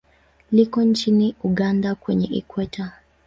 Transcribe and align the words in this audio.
Liko 0.51 0.83
nchini 0.83 1.35
Uganda 1.43 1.95
kwenye 1.95 2.25
Ikweta. 2.25 2.91